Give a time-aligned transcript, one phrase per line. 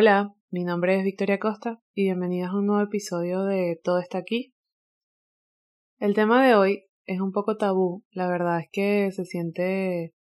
[0.00, 4.18] Hola, mi nombre es Victoria Costa y bienvenidos a un nuevo episodio de Todo está
[4.18, 4.54] aquí.
[5.98, 10.14] El tema de hoy es un poco tabú, la verdad es que se siente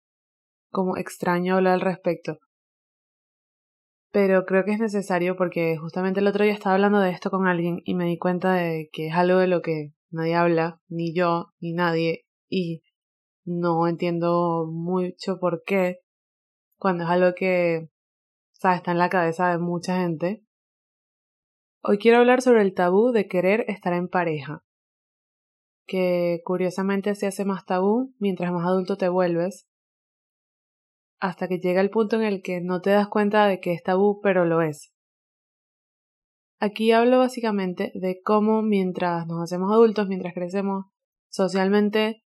[0.71, 2.39] como extraño hablar al respecto.
[4.13, 7.45] Pero creo que es necesario porque justamente el otro día estaba hablando de esto con
[7.45, 11.13] alguien y me di cuenta de que es algo de lo que nadie habla, ni
[11.13, 12.81] yo, ni nadie, y
[13.43, 15.99] no entiendo mucho por qué,
[16.77, 17.89] cuando es algo que
[18.63, 20.43] está en la cabeza de mucha gente.
[21.83, 24.63] Hoy quiero hablar sobre el tabú de querer estar en pareja,
[25.85, 29.67] que curiosamente se hace más tabú mientras más adulto te vuelves,
[31.19, 33.83] hasta que llega el punto en el que no te das cuenta de que es
[33.83, 34.91] tabú, pero lo es.
[36.59, 40.85] Aquí hablo básicamente de cómo mientras nos hacemos adultos, mientras crecemos
[41.29, 42.23] socialmente,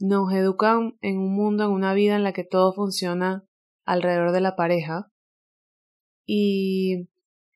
[0.00, 3.44] nos educan en un mundo, en una vida en la que todo funciona
[3.84, 5.10] alrededor de la pareja,
[6.32, 7.08] y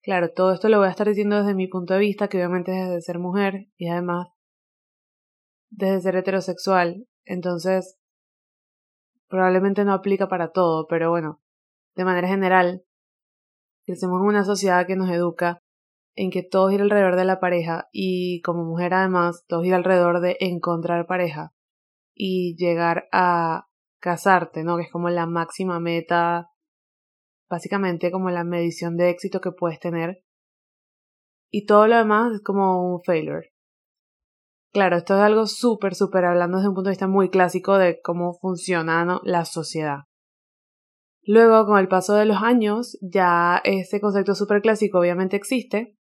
[0.03, 2.73] claro, todo esto lo voy a estar diciendo desde mi punto de vista, que obviamente
[2.73, 4.31] es desde ser mujer y además
[5.71, 7.07] desde ser heterosexual.
[7.25, 7.97] Entonces,
[9.29, 11.41] probablemente no aplica para todo, pero bueno,
[11.95, 12.83] de manera general,
[13.87, 15.61] crecemos en una sociedad que nos educa
[16.17, 20.21] en que todo gira alrededor de la pareja y como mujer además todo gira alrededor
[20.21, 21.53] de encontrar pareja
[22.13, 23.69] y llegar a
[24.01, 24.77] casarte, ¿no?
[24.79, 26.51] Que es como la máxima meta
[27.49, 30.23] básicamente como la medición de éxito que puedes tener.
[31.51, 33.53] Y todo lo demás es como un failure.
[34.73, 38.01] Claro, esto es algo súper, súper hablando desde un punto de vista muy clásico de
[38.03, 40.01] cómo funciona la sociedad.
[41.23, 45.97] Luego, con el paso de los años, ya ese concepto súper clásico obviamente existe,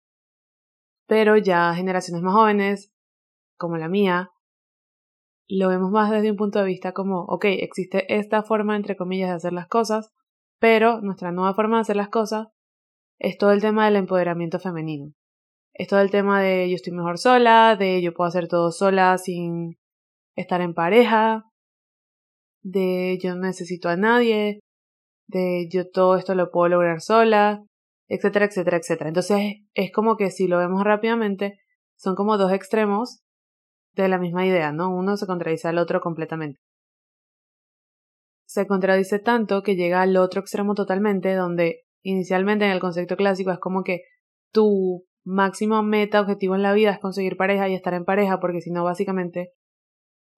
[1.08, 2.92] pero ya generaciones más jóvenes,
[3.56, 4.30] como la mía,
[5.48, 9.30] lo vemos más desde un punto de vista como, ok, existe esta forma, entre comillas,
[9.30, 10.12] de hacer las cosas,
[10.58, 12.48] pero nuestra nueva forma de hacer las cosas
[13.18, 15.12] es todo el tema del empoderamiento femenino.
[15.74, 19.16] Es todo el tema de yo estoy mejor sola, de yo puedo hacer todo sola
[19.18, 19.76] sin
[20.36, 21.44] estar en pareja,
[22.62, 24.60] de yo no necesito a nadie,
[25.28, 27.62] de yo todo esto lo puedo lograr sola,
[28.08, 29.08] etcétera, etcétera, etcétera.
[29.08, 31.58] Entonces es como que si lo vemos rápidamente,
[31.96, 33.20] son como dos extremos
[33.94, 34.90] de la misma idea, ¿no?
[34.94, 36.60] Uno se contradice al otro completamente
[38.48, 43.50] se contradice tanto que llega al otro extremo totalmente, donde inicialmente en el concepto clásico
[43.50, 44.00] es como que
[44.52, 48.62] tu máximo meta, objetivo en la vida es conseguir pareja y estar en pareja, porque
[48.62, 49.52] si no, básicamente,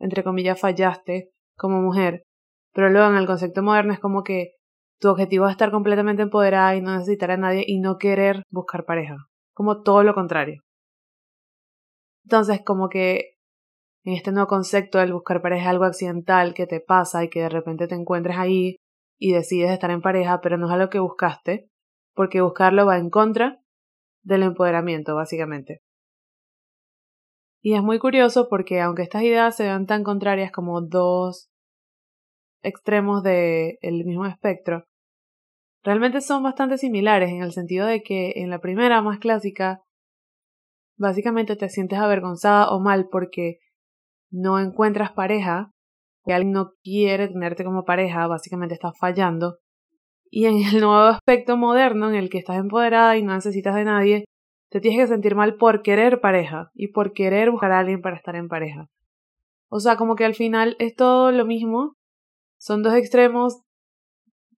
[0.00, 2.24] entre comillas, fallaste como mujer.
[2.72, 4.54] Pero luego en el concepto moderno es como que
[4.98, 8.86] tu objetivo es estar completamente empoderada y no necesitar a nadie y no querer buscar
[8.86, 9.18] pareja.
[9.54, 10.62] Como todo lo contrario.
[12.24, 13.36] Entonces, como que
[14.10, 17.48] en este nuevo concepto del buscar pareja algo accidental que te pasa y que de
[17.48, 18.76] repente te encuentres ahí
[19.18, 21.68] y decides estar en pareja, pero no es algo que buscaste,
[22.14, 23.60] porque buscarlo va en contra
[24.22, 25.80] del empoderamiento, básicamente.
[27.62, 31.48] Y es muy curioso porque aunque estas ideas se vean tan contrarias como dos
[32.62, 34.86] extremos del mismo espectro,
[35.84, 39.82] realmente son bastante similares en el sentido de que en la primera, más clásica,
[40.96, 43.60] básicamente te sientes avergonzada o mal porque
[44.30, 45.70] no encuentras pareja,
[46.24, 49.58] que alguien no quiere tenerte como pareja, básicamente estás fallando.
[50.30, 53.84] Y en el nuevo aspecto moderno en el que estás empoderada y no necesitas de
[53.84, 54.24] nadie,
[54.70, 58.16] te tienes que sentir mal por querer pareja y por querer buscar a alguien para
[58.16, 58.86] estar en pareja.
[59.68, 61.94] O sea, como que al final es todo lo mismo,
[62.58, 63.62] son dos extremos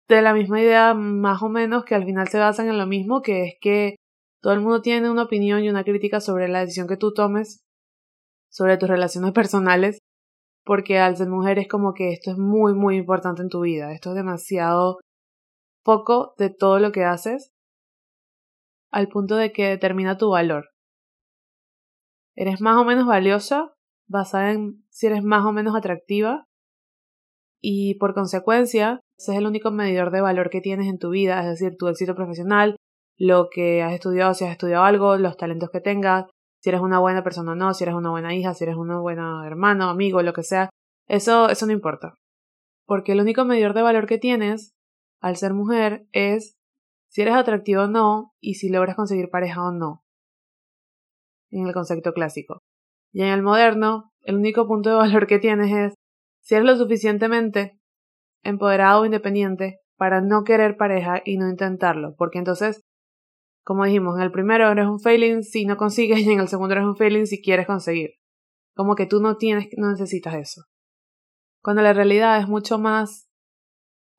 [0.09, 3.22] de la misma idea más o menos que al final se basan en lo mismo,
[3.22, 3.97] que es que
[4.41, 7.62] todo el mundo tiene una opinión y una crítica sobre la decisión que tú tomes
[8.52, 9.98] sobre tus relaciones personales,
[10.64, 13.92] porque al ser mujer es como que esto es muy, muy importante en tu vida,
[13.92, 14.98] esto es demasiado
[15.82, 17.50] poco de todo lo que haces,
[18.92, 20.68] al punto de que determina tu valor.
[22.36, 23.72] Eres más o menos valiosa
[24.08, 26.44] basada en si eres más o menos atractiva
[27.60, 31.40] y por consecuencia ese es el único medidor de valor que tienes en tu vida,
[31.40, 32.76] es decir, tu éxito profesional,
[33.16, 36.25] lo que has estudiado, si has estudiado algo, los talentos que tengas,
[36.62, 39.00] si eres una buena persona o no, si eres una buena hija, si eres una
[39.00, 40.70] buena hermano, amigo, lo que sea,
[41.09, 42.14] eso, eso no importa.
[42.87, 44.73] Porque el único medidor de valor que tienes
[45.20, 46.55] al ser mujer es
[47.09, 50.05] si eres atractivo o no y si logras conseguir pareja o no.
[51.50, 52.61] En el concepto clásico.
[53.12, 55.94] Y en el moderno, el único punto de valor que tienes es
[56.43, 57.76] si eres lo suficientemente
[58.44, 62.82] empoderado o independiente para no querer pareja y no intentarlo, porque entonces
[63.64, 66.75] como dijimos, en el primero eres un failing si no consigues y en el segundo
[66.75, 68.11] eres un failing si quieres conseguir.
[68.75, 70.62] Como que tú no tienes, no necesitas eso.
[71.62, 73.29] Cuando la realidad es mucho más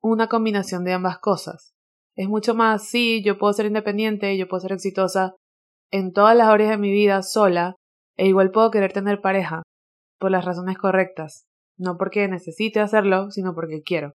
[0.00, 1.74] una combinación de ambas cosas.
[2.16, 5.34] Es mucho más, sí, yo puedo ser independiente, yo puedo ser exitosa
[5.90, 7.76] en todas las áreas de mi vida sola,
[8.16, 9.62] e igual puedo querer tener pareja,
[10.18, 14.12] por las razones correctas, no porque necesite hacerlo, sino porque quiero.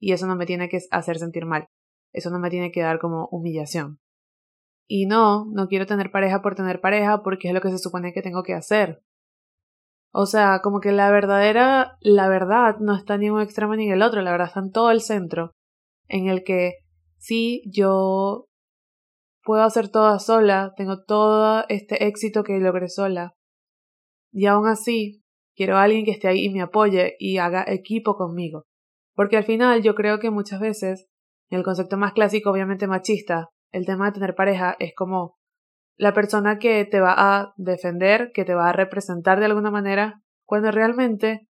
[0.00, 1.66] Y eso no me tiene que hacer sentir mal,
[2.12, 3.98] eso no me tiene que dar como humillación.
[4.88, 8.12] Y no, no quiero tener pareja por tener pareja porque es lo que se supone
[8.12, 9.02] que tengo que hacer.
[10.12, 13.86] O sea, como que la verdadera, la verdad no está ni en un extremo ni
[13.86, 15.52] en el otro, la verdad está en todo el centro,
[16.08, 16.74] en el que
[17.16, 18.46] sí, yo
[19.42, 23.32] puedo hacer toda sola, tengo todo este éxito que logré sola.
[24.32, 25.22] Y aún así,
[25.56, 28.64] quiero alguien que esté ahí y me apoye y haga equipo conmigo.
[29.14, 31.06] Porque al final yo creo que muchas veces,
[31.50, 35.36] el concepto más clásico, obviamente machista, el tema de tener pareja es como
[35.98, 40.22] la persona que te va a defender, que te va a representar de alguna manera,
[40.46, 41.48] cuando realmente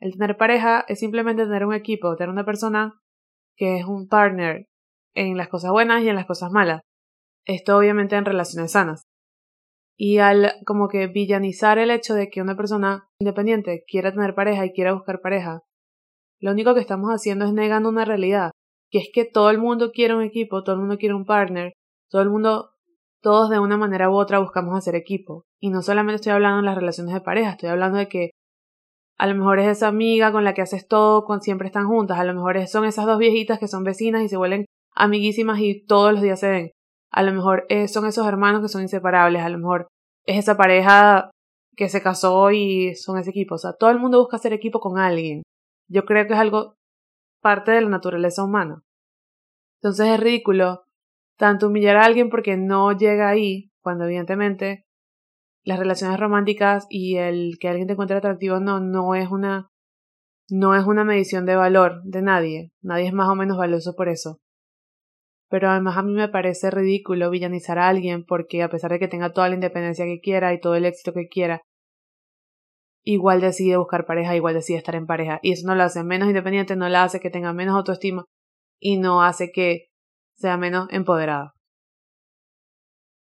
[0.00, 3.00] el tener pareja es simplemente tener un equipo, tener una persona
[3.56, 4.66] que es un partner
[5.14, 6.82] en las cosas buenas y en las cosas malas.
[7.46, 9.02] Esto obviamente en relaciones sanas.
[9.96, 14.66] Y al como que villanizar el hecho de que una persona independiente quiera tener pareja
[14.66, 15.60] y quiera buscar pareja,
[16.40, 18.50] lo único que estamos haciendo es negando una realidad,
[18.94, 21.72] que es que todo el mundo quiere un equipo, todo el mundo quiere un partner,
[22.08, 22.70] todo el mundo,
[23.20, 25.46] todos de una manera u otra buscamos hacer equipo.
[25.58, 28.30] Y no solamente estoy hablando en las relaciones de pareja, estoy hablando de que
[29.18, 32.20] a lo mejor es esa amiga con la que haces todo, cuando siempre están juntas,
[32.20, 34.64] a lo mejor son esas dos viejitas que son vecinas y se vuelven
[34.94, 36.70] amiguísimas y todos los días se ven.
[37.10, 39.88] A lo mejor son esos hermanos que son inseparables, a lo mejor
[40.24, 41.32] es esa pareja
[41.76, 43.56] que se casó y son ese equipo.
[43.56, 45.42] O sea, todo el mundo busca hacer equipo con alguien.
[45.88, 46.76] Yo creo que es algo
[47.42, 48.83] parte de la naturaleza humana.
[49.84, 50.84] Entonces es ridículo
[51.36, 54.86] tanto humillar a alguien porque no llega ahí, cuando evidentemente
[55.62, 59.68] las relaciones románticas y el que alguien te encuentre atractivo no, no es una
[60.48, 62.70] no es una medición de valor de nadie.
[62.80, 64.38] Nadie es más o menos valioso por eso.
[65.50, 69.08] Pero además a mí me parece ridículo villanizar a alguien porque a pesar de que
[69.08, 71.60] tenga toda la independencia que quiera y todo el éxito que quiera,
[73.02, 75.40] igual decide buscar pareja, igual decide estar en pareja.
[75.42, 78.24] Y eso no lo hace menos independiente, no la hace que tenga menos autoestima
[78.78, 79.88] y no hace que
[80.36, 81.54] sea menos empoderada.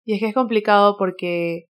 [0.04, 1.66] Y es que es complicado porque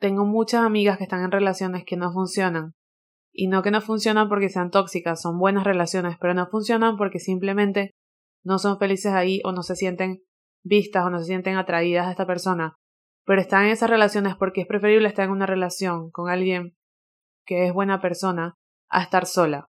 [0.00, 2.72] tengo muchas amigas que están en relaciones que no funcionan.
[3.34, 7.18] Y no que no funcionan porque sean tóxicas, son buenas relaciones, pero no funcionan porque
[7.18, 7.92] simplemente
[8.44, 10.22] no son felices ahí o no se sienten
[10.62, 12.76] vistas o no se sienten atraídas a esta persona
[13.24, 16.76] pero están en esas relaciones porque es preferible estar en una relación con alguien
[17.46, 18.54] que es buena persona
[18.88, 19.68] a estar sola.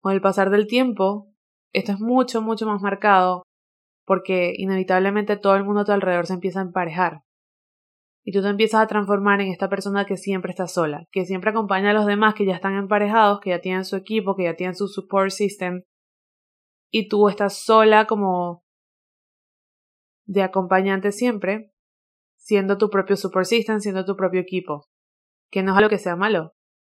[0.00, 1.28] Con el pasar del tiempo,
[1.72, 3.44] esto es mucho, mucho más marcado
[4.10, 7.22] porque inevitablemente todo el mundo a tu alrededor se empieza a emparejar.
[8.24, 11.50] Y tú te empiezas a transformar en esta persona que siempre está sola, que siempre
[11.50, 14.56] acompaña a los demás que ya están emparejados, que ya tienen su equipo, que ya
[14.56, 15.84] tienen su support system,
[16.90, 18.64] y tú estás sola como
[20.26, 21.70] de acompañante siempre,
[22.36, 24.88] siendo tu propio super system, siendo tu propio equipo.
[25.52, 26.52] Que no es algo que sea malo,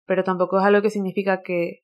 [0.07, 1.82] pero tampoco es algo que significa que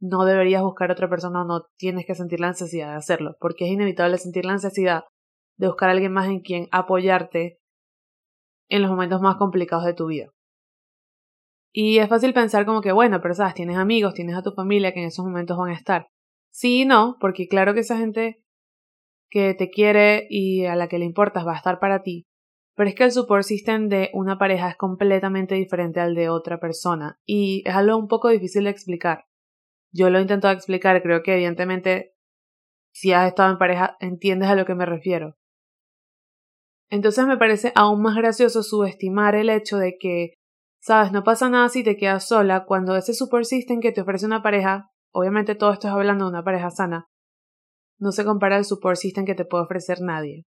[0.00, 3.36] no deberías buscar a otra persona o no tienes que sentir la necesidad de hacerlo,
[3.40, 5.04] porque es inevitable sentir la necesidad
[5.56, 7.58] de buscar a alguien más en quien apoyarte
[8.68, 10.30] en los momentos más complicados de tu vida.
[11.72, 14.92] Y es fácil pensar como que, bueno, pero sabes, tienes amigos, tienes a tu familia
[14.92, 16.06] que en esos momentos van a estar.
[16.50, 18.42] Sí y no, porque claro que esa gente
[19.30, 22.26] que te quiere y a la que le importas va a estar para ti,
[22.74, 26.58] pero es que el support system de una pareja es completamente diferente al de otra
[26.58, 29.24] persona y es algo un poco difícil de explicar.
[29.92, 32.14] Yo lo he intentado explicar, creo que evidentemente
[32.92, 35.36] si has estado en pareja entiendes a lo que me refiero.
[36.90, 40.34] Entonces me parece aún más gracioso subestimar el hecho de que,
[40.80, 44.26] sabes, no pasa nada si te quedas sola cuando ese support system que te ofrece
[44.26, 47.06] una pareja, obviamente todo esto es hablando de una pareja sana,
[47.98, 50.44] no se compara al support system que te puede ofrecer nadie.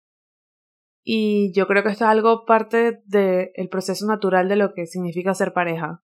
[1.04, 5.34] Y yo creo que esto es algo parte del proceso natural de lo que significa
[5.34, 6.02] ser pareja.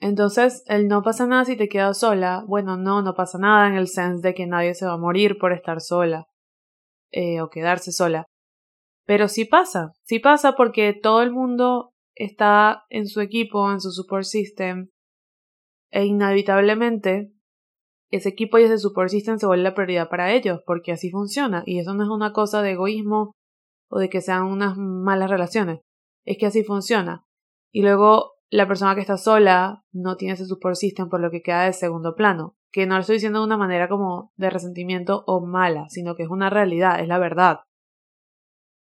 [0.00, 3.74] Entonces, el no pasa nada si te quedas sola, bueno, no, no pasa nada en
[3.74, 6.26] el sense de que nadie se va a morir por estar sola
[7.10, 8.26] eh, o quedarse sola.
[9.06, 13.90] Pero sí pasa, sí pasa porque todo el mundo está en su equipo, en su
[13.90, 14.90] support system,
[15.90, 17.32] e inevitablemente
[18.10, 21.62] ese equipo y ese support system se vuelve la prioridad para ellos, porque así funciona,
[21.66, 23.32] y eso no es una cosa de egoísmo
[23.90, 25.80] o de que sean unas malas relaciones.
[26.24, 27.24] Es que así funciona.
[27.72, 31.42] Y luego la persona que está sola no tiene ese support system por lo que
[31.42, 32.56] queda de segundo plano.
[32.70, 36.22] Que no lo estoy diciendo de una manera como de resentimiento o mala, sino que
[36.22, 37.60] es una realidad, es la verdad.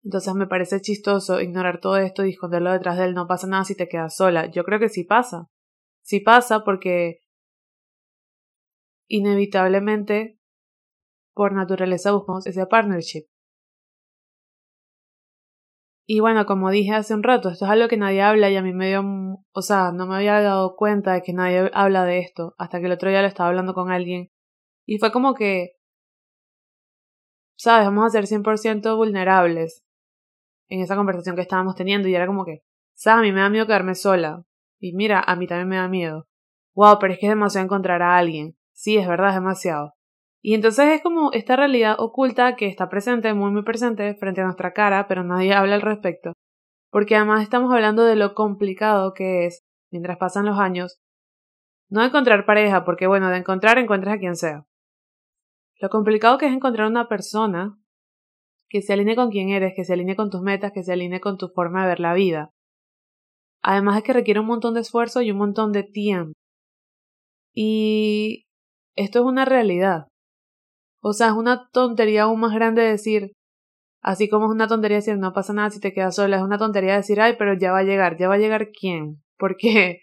[0.03, 3.13] Entonces me parece chistoso ignorar todo esto y esconderlo detrás de él.
[3.13, 4.47] No pasa nada si te quedas sola.
[4.47, 5.49] Yo creo que sí pasa.
[6.01, 7.19] Sí pasa porque
[9.07, 10.39] inevitablemente
[11.33, 13.25] por naturaleza buscamos ese partnership.
[16.11, 18.63] Y bueno, como dije hace un rato, esto es algo que nadie habla y a
[18.63, 19.03] mí me dio,
[19.51, 22.87] o sea, no me había dado cuenta de que nadie habla de esto hasta que
[22.87, 24.31] el otro día lo estaba hablando con alguien.
[24.87, 25.73] Y fue como que,
[27.59, 29.83] sabes, vamos a ser 100% vulnerables
[30.69, 32.63] en esa conversación que estábamos teniendo y era como que,
[32.95, 34.41] sabes, a mí me da miedo quedarme sola.
[34.79, 36.25] Y mira, a mí también me da miedo.
[36.73, 38.57] Wow, pero es que es demasiado encontrar a alguien.
[38.73, 39.93] Sí, es verdad, es demasiado.
[40.41, 44.45] Y entonces es como esta realidad oculta que está presente, muy muy presente, frente a
[44.45, 46.33] nuestra cara, pero nadie habla al respecto.
[46.89, 50.99] Porque además estamos hablando de lo complicado que es, mientras pasan los años,
[51.89, 54.65] no encontrar pareja, porque bueno, de encontrar encuentras a quien sea.
[55.81, 57.77] Lo complicado que es encontrar una persona
[58.69, 61.19] que se alinee con quien eres, que se alinee con tus metas, que se alinee
[61.19, 62.51] con tu forma de ver la vida.
[63.61, 66.33] Además es que requiere un montón de esfuerzo y un montón de tiempo.
[67.53, 68.45] Y
[68.95, 70.08] esto es una realidad.
[71.01, 73.33] O sea, es una tontería aún más grande decir,
[74.01, 76.57] así como es una tontería decir no pasa nada si te quedas sola, es una
[76.57, 80.01] tontería decir, ay, pero ya va a llegar, ya va a llegar quién, porque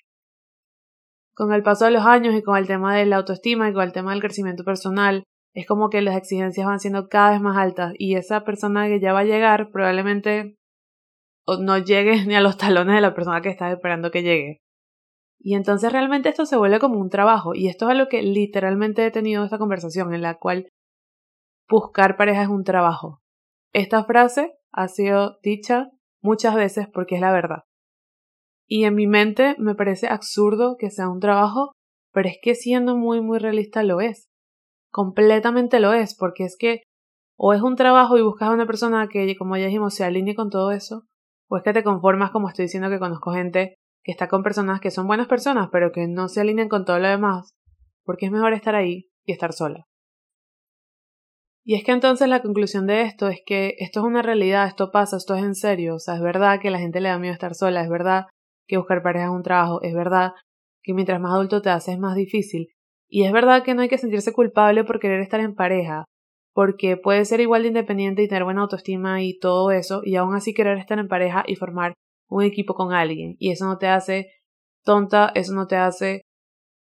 [1.34, 3.82] con el paso de los años y con el tema de la autoestima y con
[3.82, 5.24] el tema del crecimiento personal,
[5.54, 9.00] es como que las exigencias van siendo cada vez más altas y esa persona que
[9.00, 10.56] ya va a llegar probablemente
[11.60, 14.60] no llegue ni a los talones de la persona que estás esperando que llegue.
[15.38, 19.06] Y entonces realmente esto se vuelve como un trabajo y esto es algo que literalmente
[19.06, 20.68] he tenido esta conversación en la cual
[21.68, 23.20] buscar pareja es un trabajo.
[23.72, 25.90] Esta frase ha sido dicha
[26.22, 27.64] muchas veces porque es la verdad.
[28.66, 31.72] Y en mi mente me parece absurdo que sea un trabajo,
[32.12, 34.28] pero es que siendo muy muy realista lo es.
[34.90, 36.82] Completamente lo es, porque es que
[37.36, 40.34] o es un trabajo y buscas a una persona que, como ya dijimos, se alinee
[40.34, 41.02] con todo eso,
[41.48, 44.80] o es que te conformas, como estoy diciendo que conozco gente que está con personas
[44.80, 47.54] que son buenas personas, pero que no se alinean con todo lo demás,
[48.04, 49.86] porque es mejor estar ahí y estar sola.
[51.68, 54.92] Y es que entonces la conclusión de esto es que esto es una realidad, esto
[54.92, 57.34] pasa, esto es en serio, o sea, es verdad que la gente le da miedo
[57.34, 58.26] estar sola, es verdad
[58.68, 60.30] que buscar pareja es un trabajo, es verdad
[60.84, 62.68] que mientras más adulto te haces es más difícil,
[63.08, 66.04] y es verdad que no hay que sentirse culpable por querer estar en pareja,
[66.54, 70.36] porque puede ser igual de independiente y tener buena autoestima y todo eso, y aún
[70.36, 71.94] así querer estar en pareja y formar
[72.28, 74.30] un equipo con alguien, y eso no te hace
[74.84, 76.22] tonta, eso no te hace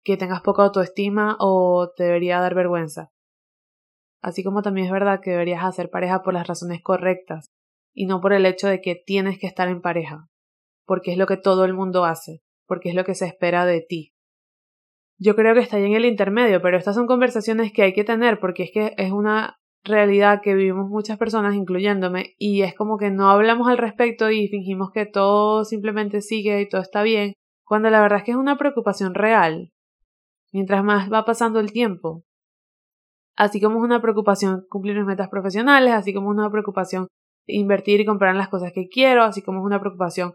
[0.04, 3.10] que tengas poca autoestima o te debería dar vergüenza
[4.22, 7.50] así como también es verdad que deberías hacer pareja por las razones correctas
[7.92, 10.28] y no por el hecho de que tienes que estar en pareja,
[10.86, 13.80] porque es lo que todo el mundo hace, porque es lo que se espera de
[13.80, 14.14] ti.
[15.18, 18.04] Yo creo que está ahí en el intermedio, pero estas son conversaciones que hay que
[18.04, 22.98] tener porque es que es una realidad que vivimos muchas personas, incluyéndome, y es como
[22.98, 27.34] que no hablamos al respecto y fingimos que todo simplemente sigue y todo está bien,
[27.64, 29.72] cuando la verdad es que es una preocupación real.
[30.52, 32.24] Mientras más va pasando el tiempo,
[33.36, 37.08] así como es una preocupación cumplir mis metas profesionales, así como es una preocupación
[37.46, 40.34] invertir y comprar las cosas que quiero, así como es una preocupación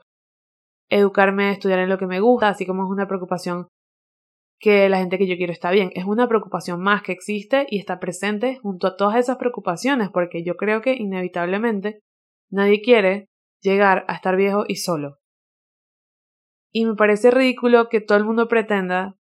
[0.90, 3.68] educarme, estudiar en lo que me gusta, así como es una preocupación
[4.60, 5.92] que la gente que yo quiero está bien.
[5.94, 10.44] Es una preocupación más que existe y está presente junto a todas esas preocupaciones, porque
[10.44, 12.00] yo creo que inevitablemente
[12.50, 13.28] nadie quiere
[13.62, 15.18] llegar a estar viejo y solo.
[16.72, 19.17] Y me parece ridículo que todo el mundo pretenda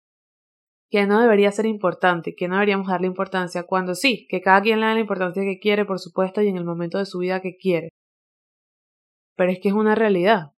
[0.89, 4.80] que no debería ser importante, que no deberíamos darle importancia, cuando sí, que cada quien
[4.80, 7.42] le da la importancia que quiere, por supuesto, y en el momento de su vida
[7.42, 7.89] que quiere.
[9.36, 10.51] Pero es que es una realidad.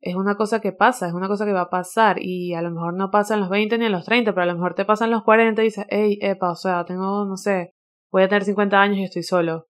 [0.00, 2.70] Es una cosa que pasa, es una cosa que va a pasar, y a lo
[2.70, 4.84] mejor no pasa en los 20 ni en los 30, pero a lo mejor te
[4.84, 7.72] pasa en los 40 y dices, hey, epa, o sea, tengo, no sé,
[8.10, 9.66] voy a tener 50 años y estoy solo.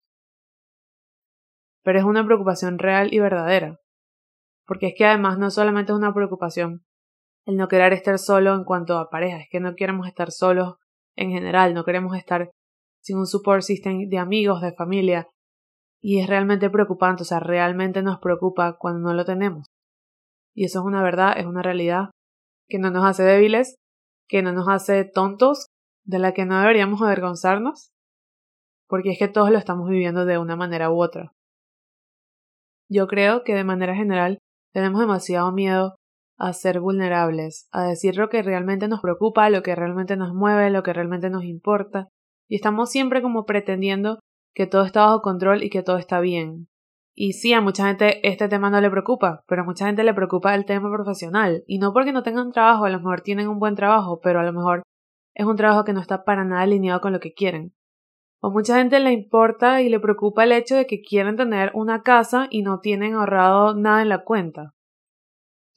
[1.84, 3.80] Pero es una preocupación real y verdadera.
[4.68, 6.84] Porque es que además no solamente es una preocupación
[7.50, 10.76] el no querer estar solo en cuanto a pareja, es que no queremos estar solos
[11.16, 12.52] en general, no queremos estar
[13.02, 15.28] sin un support system de amigos, de familia,
[16.00, 19.66] y es realmente preocupante, o sea, realmente nos preocupa cuando no lo tenemos.
[20.54, 22.12] Y eso es una verdad, es una realidad
[22.68, 23.78] que no nos hace débiles,
[24.28, 25.66] que no nos hace tontos,
[26.06, 27.90] de la que no deberíamos avergonzarnos,
[28.88, 31.32] porque es que todos lo estamos viviendo de una manera u otra.
[32.92, 34.38] Yo creo que de manera general
[34.72, 35.99] tenemos demasiado miedo
[36.40, 40.70] a ser vulnerables, a decir lo que realmente nos preocupa, lo que realmente nos mueve,
[40.70, 42.08] lo que realmente nos importa,
[42.48, 44.20] y estamos siempre como pretendiendo
[44.56, 46.68] que todo está bajo control y que todo está bien.
[47.14, 50.14] Y sí, a mucha gente este tema no le preocupa, pero a mucha gente le
[50.14, 53.60] preocupa el tema profesional, y no porque no tengan trabajo, a lo mejor tienen un
[53.60, 54.84] buen trabajo, pero a lo mejor
[55.36, 57.74] es un trabajo que no está para nada alineado con lo que quieren.
[58.42, 62.02] O mucha gente le importa y le preocupa el hecho de que quieren tener una
[62.04, 64.74] casa y no tienen ahorrado nada en la cuenta.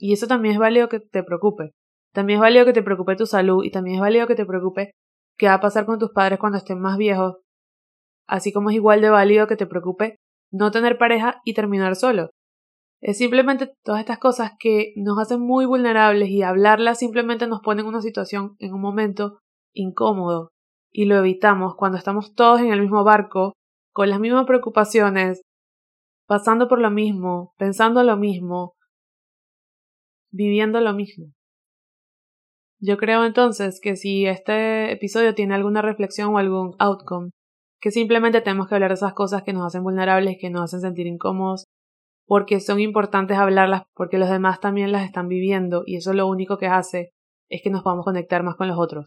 [0.02, 1.70] Y eso también es válido que te preocupe.
[2.12, 4.90] También es válido que te preocupe tu salud y también es válido que te preocupe
[5.38, 7.36] qué va a pasar con tus padres cuando estén más viejos
[8.26, 10.16] así como es igual de válido que te preocupe
[10.50, 12.30] no tener pareja y terminar solo.
[13.00, 17.82] Es simplemente todas estas cosas que nos hacen muy vulnerables y hablarlas simplemente nos pone
[17.82, 19.38] en una situación, en un momento
[19.74, 20.48] incómodo
[20.90, 23.54] y lo evitamos cuando estamos todos en el mismo barco,
[23.92, 25.42] con las mismas preocupaciones,
[26.26, 28.74] pasando por lo mismo, pensando lo mismo,
[30.32, 31.32] viviendo lo mismo.
[32.80, 37.30] Yo creo entonces que si este episodio tiene alguna reflexión o algún outcome,
[37.80, 40.80] que simplemente tenemos que hablar de esas cosas que nos hacen vulnerables, que nos hacen
[40.80, 41.64] sentir incómodos,
[42.26, 46.58] porque son importantes hablarlas, porque los demás también las están viviendo y eso lo único
[46.58, 47.10] que hace
[47.48, 49.06] es que nos podamos conectar más con los otros.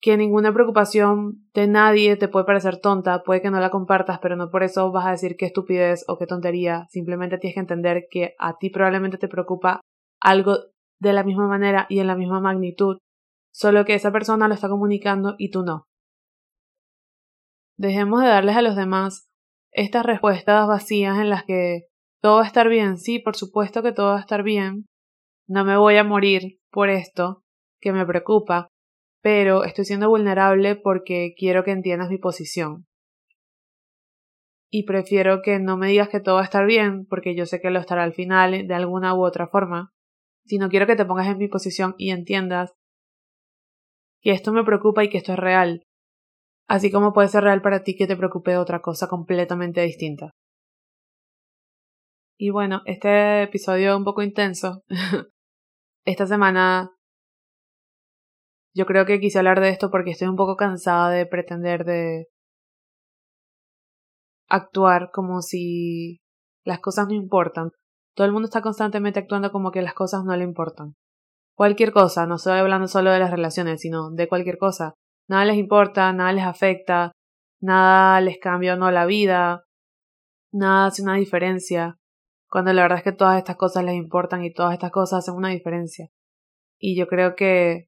[0.00, 4.36] Que ninguna preocupación de nadie te puede parecer tonta, puede que no la compartas, pero
[4.36, 8.04] no por eso vas a decir qué estupidez o qué tontería, simplemente tienes que entender
[8.10, 9.80] que a ti probablemente te preocupa
[10.20, 10.56] algo
[11.00, 12.98] de la misma manera y en la misma magnitud,
[13.52, 15.84] solo que esa persona lo está comunicando y tú no.
[17.76, 19.28] Dejemos de darles a los demás
[19.70, 21.82] estas respuestas vacías en las que
[22.20, 24.86] todo va a estar bien, sí, por supuesto que todo va a estar bien,
[25.48, 27.44] no me voy a morir por esto
[27.80, 28.68] que me preocupa,
[29.22, 32.86] pero estoy siendo vulnerable porque quiero que entiendas mi posición.
[34.70, 37.60] Y prefiero que no me digas que todo va a estar bien, porque yo sé
[37.60, 39.92] que lo estará al final de alguna u otra forma,
[40.48, 42.72] sino quiero que te pongas en mi posición y entiendas
[44.20, 45.82] que esto me preocupa y que esto es real,
[46.68, 50.32] así como puede ser real para ti que te preocupe otra cosa completamente distinta.
[52.40, 54.82] Y bueno, este episodio un poco intenso.
[56.04, 56.90] Esta semana
[58.74, 62.28] yo creo que quise hablar de esto porque estoy un poco cansada de pretender de
[64.48, 66.20] actuar como si
[66.64, 67.70] las cosas no importan.
[68.18, 70.96] Todo el mundo está constantemente actuando como que las cosas no le importan.
[71.54, 74.94] Cualquier cosa, no estoy hablando solo de las relaciones, sino de cualquier cosa
[75.28, 77.12] nada les importa, nada les afecta,
[77.60, 79.62] nada les cambia o no la vida,
[80.52, 81.98] nada hace una diferencia,
[82.48, 85.34] cuando la verdad es que todas estas cosas les importan y todas estas cosas hacen
[85.34, 86.08] una diferencia.
[86.80, 87.86] Y yo creo que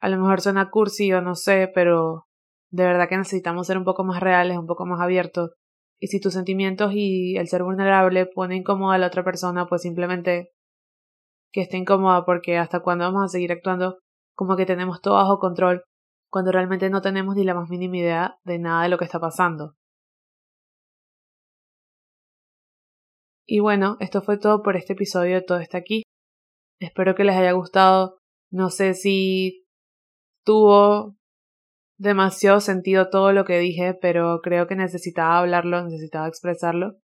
[0.00, 2.26] a lo mejor suena cursi o no sé, pero
[2.70, 5.50] de verdad que necesitamos ser un poco más reales, un poco más abiertos.
[6.00, 9.82] Y si tus sentimientos y el ser vulnerable ponen incómoda a la otra persona, pues
[9.82, 10.50] simplemente
[11.52, 13.98] que esté incómoda porque hasta cuando vamos a seguir actuando
[14.34, 15.84] como que tenemos todo bajo control
[16.30, 19.20] cuando realmente no tenemos ni la más mínima idea de nada de lo que está
[19.20, 19.74] pasando.
[23.46, 26.04] Y bueno, esto fue todo por este episodio Todo está aquí.
[26.80, 28.18] Espero que les haya gustado.
[28.52, 29.64] No sé si
[30.44, 31.16] tuvo
[32.00, 36.96] demasiado sentido todo lo que dije, pero creo que necesitaba hablarlo, necesitaba expresarlo.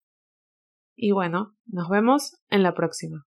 [0.96, 3.24] Y bueno, nos vemos en la próxima.